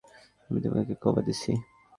[0.49, 1.51] আমি তোমাকে কভার দিচ্ছি।